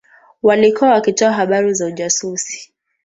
Walikuwa 0.43 0.89
wakitoa 0.89 1.31
habari 1.33 1.73
za 1.73 1.85
ujasusi 1.85 2.73